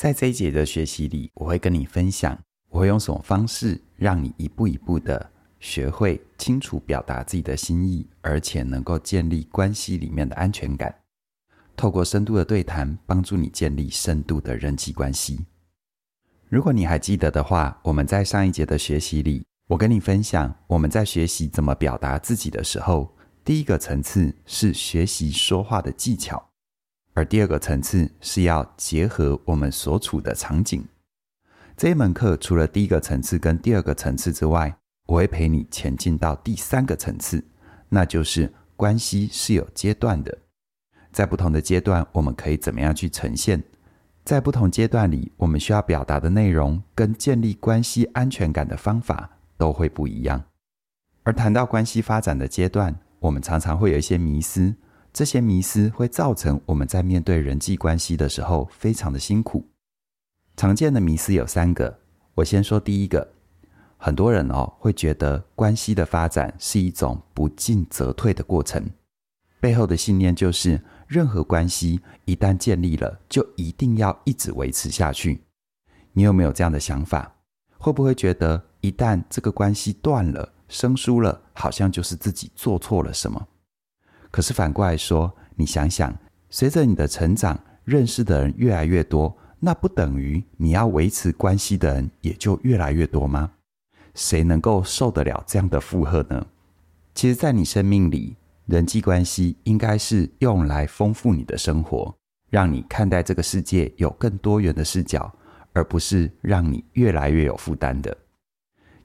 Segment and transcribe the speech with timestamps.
[0.00, 2.38] 在这一节的学习里，我会跟你分享，
[2.70, 11.02] 我会用什么方式让你一步一步的学会清楚表达自己的心意，而且能够建立关系里面的安全感。
[11.76, 15.44] 透过深度的对谈，帮助你建立深度的人际关系。
[16.48, 23.14] 如果你还记得的话，我们在上一节的学习里，我跟你分享，我们在学习怎么表达自己的时候，
[23.44, 26.49] 第一个层次是学习说话的技巧。
[27.20, 30.82] 而第二个层次是要结合我们所处的场景。
[31.76, 34.74] 这一门课除了第一个层次跟第二个层次之外，
[35.06, 37.44] 我会陪你前进到第三个层次，
[37.90, 40.38] 那就是关系是有阶段的。
[41.12, 43.62] 在不同的阶段，我们可以怎么样去呈现？
[44.24, 49.28] 在不同阶段里，我们需要表达的内容跟建立关系安全感的方法
[49.58, 50.42] 都会不一样。
[51.24, 54.74] 而谈到关系发展的阶段，我们常常会有一些迷思。
[55.12, 59.66] 这些迷思会造成我们在面对人际关系的时候非常的辛苦。
[60.56, 61.98] 常见的迷思有三个，
[62.34, 63.32] 我先说第一个。
[63.96, 68.82] 很多人哦会觉得关系的发展是一种不进则退的过程，
[69.60, 75.42] 背后的信念就是任何关系一旦建立了，就一定要一直维持下去。
[76.12, 77.34] 你有没有这样的想法？
[77.78, 83.48] 会不会觉得一旦这个关系断了、生疏了，好像就是自己做错了什么？
[84.30, 86.16] 可是反过来说，你想想，
[86.48, 93.52] 随着你的成长，认识的人越来越多，那不等于你要维持关系的人也就越来越多吗？
[94.14, 96.46] 谁能够受得了这样的负荷呢？
[97.14, 102.14] 其实，在你生命里，人际关系应该是用来丰富你的生活，
[102.50, 105.32] 让你看待这个世界有更多元的视角，
[105.72, 108.16] 而不是让你越来越有负担的。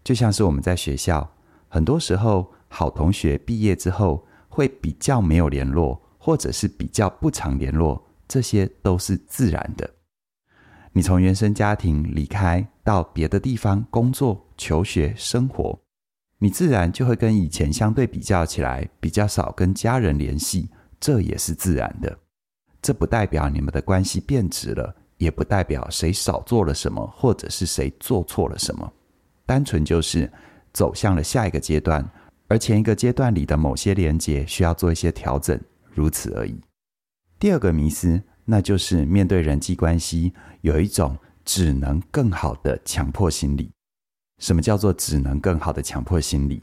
[0.04, 1.28] 就像是我们在学校，
[1.68, 9.90] 很多时候，好同学毕业之后，会比较没有联络，或者是比较不常联络，这些都是自然的。
[10.94, 15.78] 你从原生家庭离开到别的地方工作、求学、生活，
[16.40, 20.70] 你自然就会跟以前相对比较起来，比较少跟家人联系，
[21.02, 22.18] 这也是自然的。
[22.82, 28.90] 这不代表你们的关系变质了，也不代表谁少做了什么，或者是谁做错了什么，
[29.46, 30.32] 单纯就是
[30.72, 32.10] 走向了下一个阶段。
[32.48, 35.60] 而前一个阶段里的某些连接需要做一些调整，
[35.94, 36.60] 如此而已。
[37.40, 43.72] 第二个迷思，那就是面对人际关系有一种只能更好的强迫心理。
[44.40, 46.62] 什么叫做只能更好的强迫心理？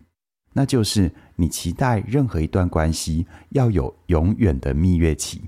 [0.53, 5.43] 那就是你期待任何一段关系要有永远的蜜月期，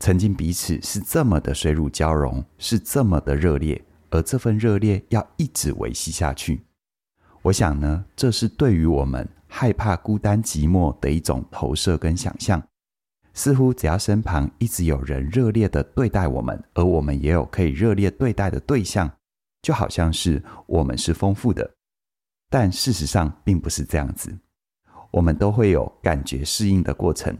[0.00, 6.62] 曾经彼此是这么的水乳交融，是这么的热烈，而这份热烈要一直维系下去。
[7.42, 9.28] 我想呢，这是对于我们。
[9.58, 12.62] 害怕孤单寂寞的一种投射跟想象，
[13.32, 19.10] 似乎只要身旁一直有人热烈的对待我们，而我们也有可以热烈对待的对象，
[19.62, 21.74] 就好像是我们是丰富的。
[22.50, 24.30] 但事实上并不是这样子，
[25.10, 27.34] 我们都会有感觉适应的过程，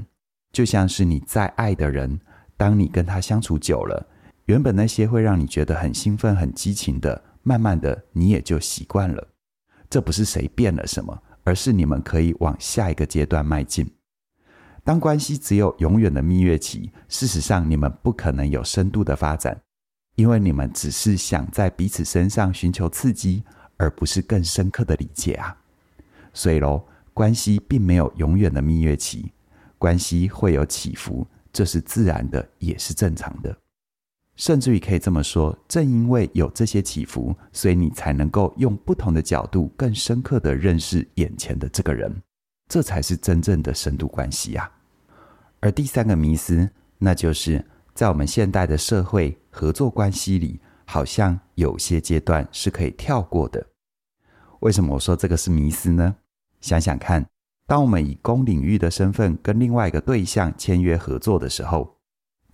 [0.52, 2.18] 就像是你再爱的人，
[2.56, 4.08] 当你跟他相处久了，
[4.46, 9.28] 原本那些会让你觉得很兴奋、很激情的，慢慢的你也就习惯了。
[9.90, 11.22] 这不是谁变了什么。
[11.46, 13.88] 而是你们可以往下一个阶段迈进。
[14.82, 19.56] 当关系只有永远的蜜月期，事实上你们不可能有深度的发展，
[20.16, 23.44] 因为你们只是想在彼此身上寻求刺激，
[23.76, 25.56] 而不是更深刻的理解啊。
[26.34, 29.32] 所以喽，关系并没有永远的蜜月期，
[29.78, 33.56] 关系会有起伏，这是自然的，也是正常的。
[34.36, 42.14] 甚至于可以这么说，正因为有这些起伏，所以你才能够用不同的角度，更深刻地认识眼前的这个人，
[42.68, 44.70] 这才是真正的深度关系啊。
[45.60, 47.64] 而第三个迷思，那就是
[47.94, 53.66] 在我们现代的社会合作关系里，好像有些阶段是可以跳过的。
[54.60, 56.14] 为什么我说这个是迷思呢？
[56.60, 57.26] 想想看，
[57.66, 61.95] 当我们以公领域的身份跟另外一个对象签约合作的时候。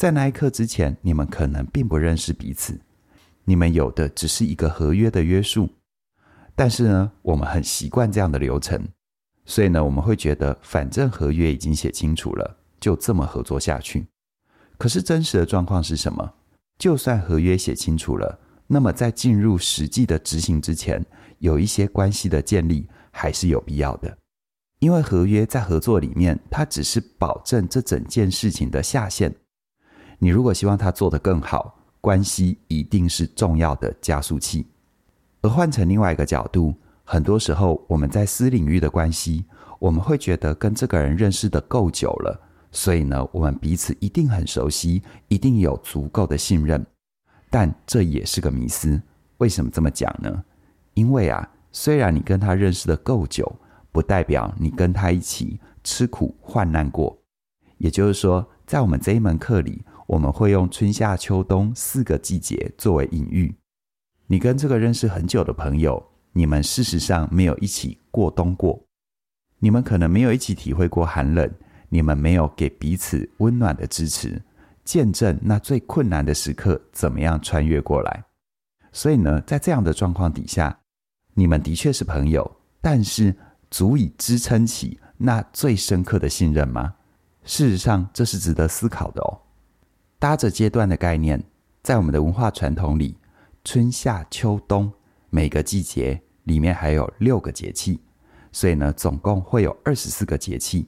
[0.02, 2.76] 在那一刻之前，你们可能并不认识彼此，
[3.44, 5.68] 你们有的只是一个合约的约束。
[6.56, 8.84] 但是呢，我们很习惯这样的流程，
[9.44, 14.04] 所以呢，我们会觉得反正合约已经写清楚了，就这么合作下去。
[14.76, 16.34] 可是真实的状况是什么？
[16.80, 21.00] 就算合约写清楚了，那么在进入实际的执行之前，
[21.38, 24.18] 有一些关系的建立还是有必要的，
[24.80, 29.32] 因为合约在合作里面，它只是保证这整件事情的下限。
[30.22, 34.64] 你如果希望他做得更好，关系一定是重要的加速器。
[35.40, 36.72] 而换成另外一个角度，
[37.02, 39.44] 很多时候我们在私领域的关系，
[39.80, 42.40] 我们会觉得跟这个人认识的够久了，
[42.70, 46.86] 所以呢，我们彼此一定很熟悉，一定有足够的信任。
[47.50, 49.02] 但这也是个迷思。
[49.38, 50.44] 为什么这么讲呢？
[50.94, 53.52] 因为啊，虽然你跟他认识的够久，
[53.90, 57.18] 不代表你跟他一起吃苦患难过。
[57.78, 59.82] 也就是说，在我们这一门课里，
[60.12, 63.54] 我们会用春夏秋冬四个季节作为隐喻。
[64.26, 68.84] 你跟这个认识很久的朋友，你们事实上没有一起过冬过，
[69.58, 71.50] 你们可能没有一起体会过寒冷，
[71.88, 74.42] 你们没有给彼此温暖的支持，
[74.84, 78.22] 见证那最困难的时刻怎么样穿越过来。
[78.92, 80.78] 所以呢，在这样的状况底下，
[81.32, 83.34] 你们的确是朋友，但是
[83.70, 86.96] 足以支撑起那最深刻的信任吗？
[87.44, 89.40] 事实上，这是值得思考的哦。
[90.22, 91.42] 搭着阶段的概念，
[91.82, 93.16] 在我们的文化传统里，
[93.64, 94.88] 春夏秋冬
[95.30, 97.98] 每个季节里面还有六个节气，
[98.52, 100.86] 所以呢，总共会有二十四个节气。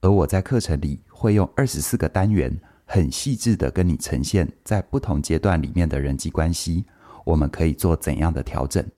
[0.00, 6.84] 而我在课程里会用二十四个单元，很细致的跟你呈现在不同阶段里面的人际关系，
[7.24, 8.88] 我们可以做怎样的调整，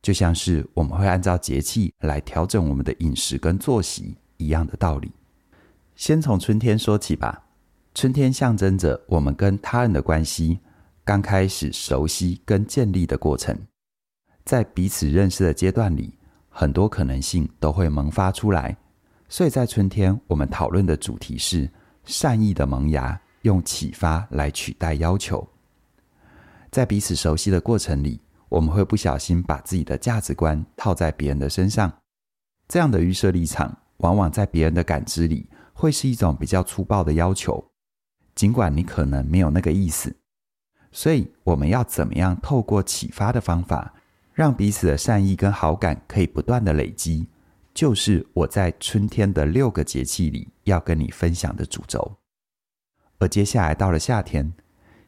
[0.00, 5.12] 就像是我们会按照节气来调整我们的饮食跟作息一样的道理。
[5.96, 7.44] 先从春天说起吧。
[7.94, 10.58] 春天象征着我们跟他人的关系
[11.04, 13.56] 刚开始熟悉跟建立的过程，
[14.44, 16.18] 在彼此认识的阶段里，
[16.48, 18.74] 很多可能性都会萌发出来。
[19.28, 21.68] 所以在春天，我们讨论的主题是
[22.04, 25.46] 善意的萌芽，用启发来取代要求。
[26.70, 31.92] 在彼此熟悉的过程里，我们会不小心把自己的价值观套在别人的身上，
[32.68, 37.62] 这样的预设立场，往往在别人的感知里，会是一种比较粗暴的要求。
[38.34, 40.14] 尽管你可能没有那个意思，
[40.90, 43.94] 所以我们要怎么样透过启发的方法，
[44.32, 47.28] 让彼此的善意跟好感可以不断的累积，
[47.74, 52.16] 就是我在春天的六个节气里要跟你分享的主轴。
[53.18, 54.52] 而接下来到了夏天，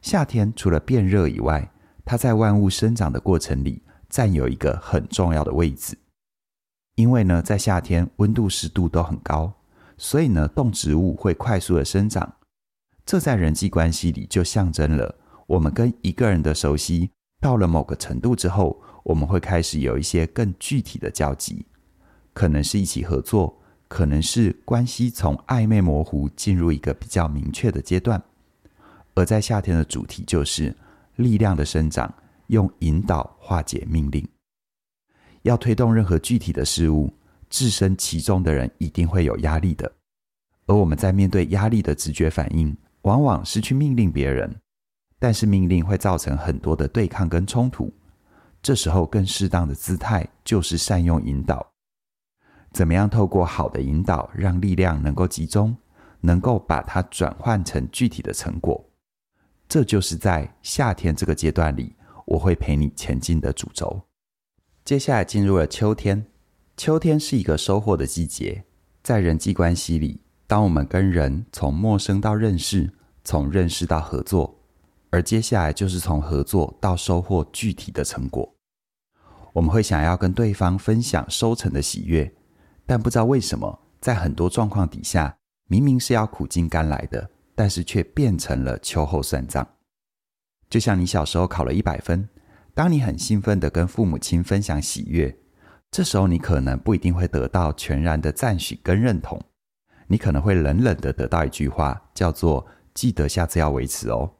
[0.01, 1.73] 夏天除了变热以外，
[2.05, 5.99] 它在万物生长的过程里占有一个很重要的位置，
[6.95, 9.53] 因为呢，在夏天温度湿度都很高，
[9.97, 12.35] 所以呢，动植物会快速的生长。
[13.07, 15.15] 这在人际关系里就象征了，
[15.47, 17.11] 我们跟一个人的熟悉
[17.41, 21.67] 到了某个程度之后，我们会开始有一些更具体的交集，
[22.33, 28.23] 可能是一起合作，可能是关系从暧昧模糊进入一个比较明确的阶段。
[29.15, 30.75] 而在夏天的主题就是
[31.17, 32.13] 力量的生长，
[32.47, 34.27] 用引导化解命令。
[35.43, 37.13] 要推动任何具体的事物，
[37.51, 39.93] 置身其中的人一定会有压力的，
[40.65, 42.75] 而我们在面对压力的直觉反应。
[43.05, 44.61] 往往是去命令别人，
[45.19, 47.93] 但是命令会造成很多的对抗跟冲突。
[48.63, 51.67] 这时候更适当的姿态就是善用引导。
[52.73, 55.77] 怎么样透过好的引导，让力量能够集中，
[56.21, 58.83] 能够把它转换成具体的成果？
[59.69, 64.03] 这就是在夏天这个阶段里，我会陪你前进的主轴。
[64.83, 66.27] 接下来进入了秋天，
[66.77, 68.65] 秋天是一个收获的季节，
[69.03, 70.24] 在人际关系里。
[70.47, 72.93] 当我们跟人从陌生到认识，
[73.25, 74.55] 从认识到合作，
[75.11, 78.55] 而接下来就是从合作到收获具体的成果，
[79.55, 82.31] 我们会想要跟对方分享收成的喜悦，
[82.85, 85.35] 但不知道为什么，在很多状况底下，
[85.69, 89.67] 明明是要苦尽甘来的，但是却变成了秋后算账。
[90.69, 92.29] 就像你小时候考了一百分，
[92.75, 95.35] 当你很兴奋地跟父母亲分享喜悦，
[95.91, 99.41] 这时候你可能不一定会得到全然的赞许跟认同。
[100.07, 104.31] 你可能会冷冷的得到一句话，叫做“记得下次要维持哦”。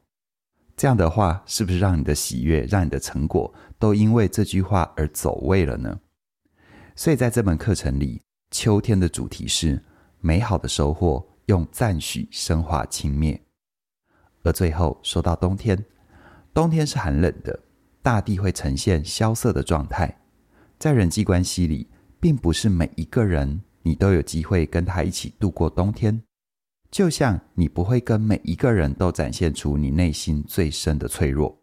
[0.77, 5.99] 这样的话，是不是让你的喜悦、让你的成果都因为这句话而走位了呢？
[6.95, 9.81] 所以在这门课程里，秋天的主题是
[10.19, 13.39] 美好的收获，用赞许升华轻蔑。
[14.43, 15.85] 而最后说到冬天，
[16.53, 17.57] 冬天是寒冷的，
[18.01, 20.21] 大地会呈现萧瑟的状态。
[20.77, 23.61] 在人际关系里，并不是每一个人。
[23.87, 26.23] 你都有机会跟他一起度过冬天，
[26.89, 31.61] 就像你不会跟每一个人都展现出你内心最深的脆弱。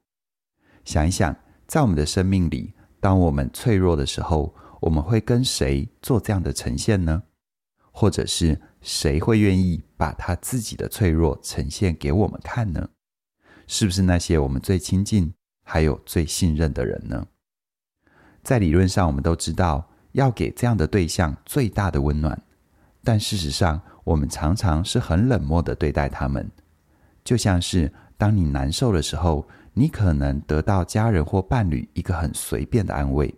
[0.85, 1.37] 想一想，
[1.67, 7.25] 在我们的生命里，当我们脆弱的时候，我们会跟谁做这样的呈现呢？
[7.91, 12.88] 或者是谁会愿意把他自己的脆弱呈现给我们看呢？
[13.67, 17.26] 是不是那些我们最亲近还有最信任的人呢？
[18.45, 19.88] 在理论上，我们都知道。
[20.12, 22.40] 要给这样的对象最大的温暖，
[23.02, 26.50] 但事实上，我们常常是很冷漠的对待他们。
[27.25, 33.35] 就像是当你难受的时候，你可能得到家人或伴侣一个很随便的安慰，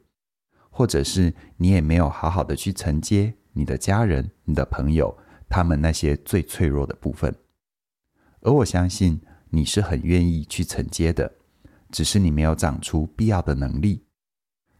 [0.70, 5.16] 或者是你也没有好好的去承接你的家人、你的朋友
[5.48, 7.34] 他们那些最脆弱的部分。
[8.40, 11.32] 而我相信你是很愿意去承接的，
[11.90, 14.04] 只是你没有长出必要的能力。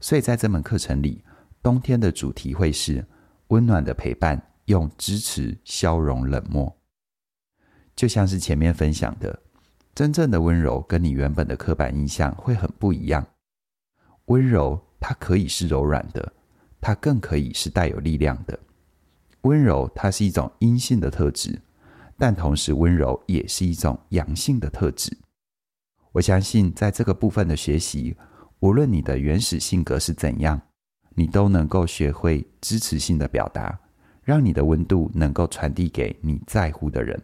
[0.00, 1.22] 所以在这门课程里，
[1.64, 3.02] 冬天的主题会是
[3.48, 6.70] 温暖的陪伴，用支持消融冷漠。
[7.96, 9.40] 就像是前面分享的，
[9.94, 13.26] 真正的温柔跟你原本的刻板印象会很不一样。
[14.26, 16.34] 温柔它可以是柔软的，
[16.82, 18.58] 它更可以是带有力量的。
[19.40, 21.58] 温柔它是一种阴性的特质，
[22.18, 25.16] 但同时温柔也是一种阳性的特质。
[26.12, 28.14] 我相信在这个部分的学习，
[28.60, 30.60] 无论你的原始性格是怎样，
[31.14, 33.78] 你都能够学会支持性的表达，
[34.22, 37.22] 让你的温度能够传递给你在乎的人。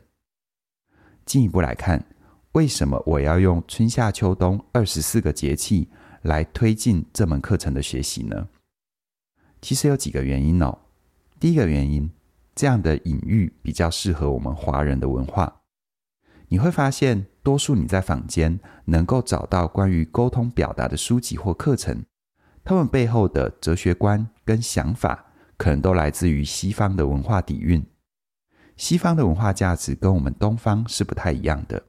[1.26, 2.04] 进一步来看，
[2.52, 5.88] 为什么我要用春夏秋冬二十四个节气
[6.22, 8.48] 来推进这门课程的学习呢？
[9.60, 10.78] 其实有几个原因哦。
[11.38, 12.10] 第一个原因，
[12.54, 15.62] 这样的隐喻比较适合我们华人的文化。
[16.48, 22.04] 你会发现，多数你在坊间能够找到关于沟通表达的书籍或课程，
[22.64, 25.26] 他们背后的哲学观跟想法，
[25.56, 27.84] 可能都来自于西方的文化底蕴。
[28.76, 31.82] 西方的文化价值跟我们东方是不太一样的，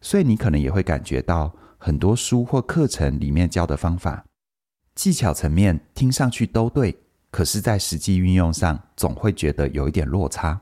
[0.00, 4.24] 所以你可能也会感觉到很多书或课程里面教的方法，
[4.94, 6.96] 技巧层面听上去都对，
[7.30, 10.60] 可是，在实际运用上总会觉得有一点落差。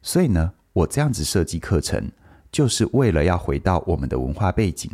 [0.00, 2.10] 所以呢，我这样子设计课程，
[2.50, 4.90] 就是为了要回到我们的文化背景，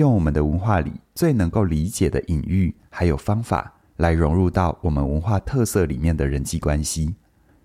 [0.00, 7.14] 用我们的文化里最能够理解的隐喻还有方法，来融入到我们文化特色里面的人际关系。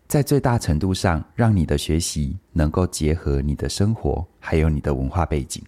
[0.05, 5.63] 在最大程度上，让你的学习能够结合你的生活，还有你的文化背景。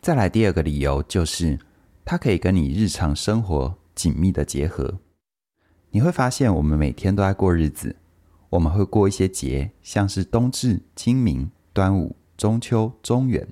[0.00, 1.58] 再来第二个理由就是，
[2.04, 5.00] 它可以跟你日常生活紧密的结合。
[5.90, 7.96] 你会发现，我们每天都在过日子，
[8.50, 13.48] 我们会过一些节，像是冬至、清明、端午、中秋、中元，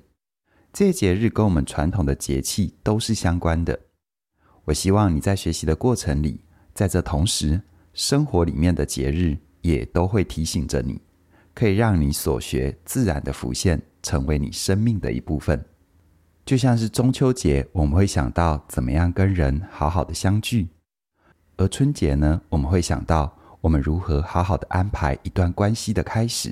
[0.73, 3.79] 这些节日跟我们传统的节气都是相关的。
[4.65, 6.41] 我希望你在学习的过程里，
[6.73, 7.61] 在这同时，
[7.93, 9.37] 生活里面的节日。
[9.61, 10.99] 也都会提醒着你，
[11.53, 15.63] 可以让你所学自然的浮现，成为你生命的一部分。
[16.43, 20.65] 就像是中秋节，我们会想到怎么样跟人好好的相聚；
[21.57, 26.51] 而春节呢，我们会想到我们如何好好的安排一段关系的开始。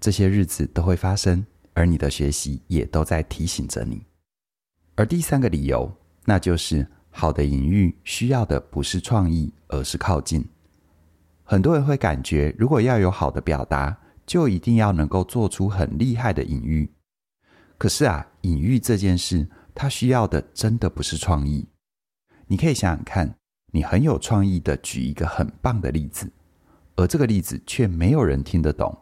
[0.00, 4.02] 这些日子都会发生，而你的学习也都在提醒着你。
[4.94, 5.92] 而第三个理由，
[6.24, 10.42] 那就是好的隐喻需要的不是创意，而是靠近。
[11.44, 16.90] 很多人会感觉，如果要有好的表达，就一定要能够做出很厉害的隐喻。
[17.76, 21.68] 可是啊，隐喻这件事，它需要的真的不是创意。
[22.46, 23.36] 你可以想想看，
[23.70, 26.32] 你很有创意的举一个很棒的例子，
[26.96, 28.96] 而这个例子却没有人听得懂，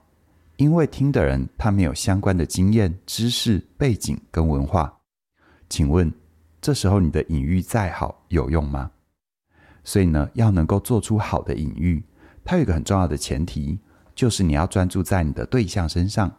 [0.56, 5.00] 因为听的人他没有相关的经验、知识、背景跟文化。
[5.68, 6.12] 请问，
[6.60, 8.90] 这时候你的隐喻再好有用吗？
[9.82, 12.02] 所以呢，要能够做出好的隐喻。
[12.44, 13.78] 它有一个很重要的前提，
[14.14, 16.30] 就是你要专注在你的对象身上。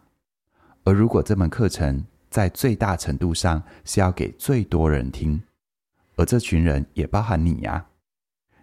[0.84, 5.42] 而如果这门课程在最大程度上是要给最多人听，
[6.16, 7.84] 而这群人也包含你呀，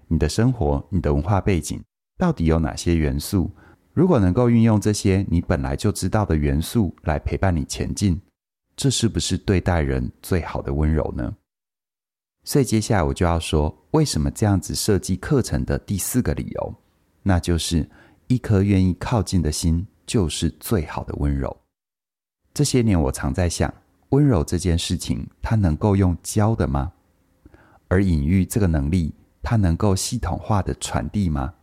[0.07, 1.83] 你的生活、你的文化背景
[2.17, 3.51] 到底有哪些元素？
[3.93, 8.19] 如果能够运用这些你本来就知道的元素来陪伴你前进，
[8.75, 11.35] 这是不是对待人最好的温柔呢？
[12.43, 16.75] 所以接下来我就要说，为什么这样子设计课程的第四个理由。
[17.21, 17.89] 那就是
[18.27, 21.55] 一颗愿意靠近的心，就是最好的温柔。
[22.53, 23.73] 这些年，我常在想，
[24.09, 26.91] 温柔这件事情，它能够用教的吗？
[27.87, 31.53] 而隐喻这个能力，它能够系统化的传递吗？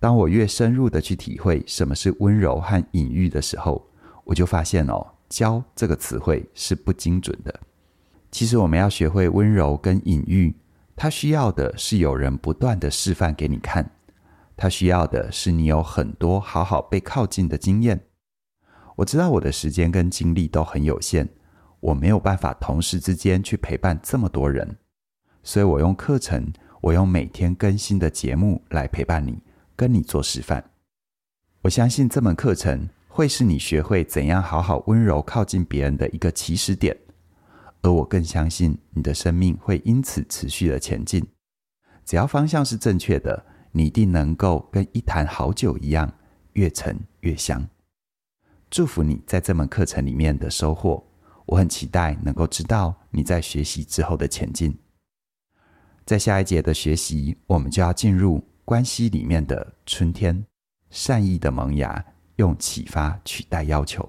[0.00, 3.86] 当我越深入的去体会什么是温柔和隐喻的时候，
[4.24, 7.60] 我就发现哦，教这个词汇是不精准的。
[8.32, 10.56] 其实，我们要学会温柔跟隐喻，
[10.96, 13.88] 它需要的是有人不断的示范给你看。
[14.56, 17.98] 他需要的是你有很多好好被靠近的经验。
[18.96, 21.28] 我知道我的时间跟精力都很有限，
[21.80, 24.76] 我没有办法同时之间去陪伴这么多人，
[25.42, 26.52] 所以我用课程，
[26.82, 29.42] 我用每天更新的节目来陪伴你，
[29.80, 30.62] 跟你做示范。
[31.62, 36.94] 我相信这门课程会是你学会怎样好好温柔靠近别人的一个起始点，
[37.80, 41.26] 而我更相信你的生命会因此持续的前进。
[42.04, 43.46] 只要方向是正确的。
[43.72, 46.12] 你一定能够跟一坛好酒一样，
[46.54, 47.66] 越陈越香。
[48.68, 51.06] 祝福你在这门课程里面的收获，
[51.46, 54.76] 我很期待能够知道你在学习之后的前进。
[56.04, 60.46] 在下一节的学习，我们就要进入关系里面的春天，
[60.90, 62.04] 善意的萌芽，
[62.36, 64.08] 用启发取代要求。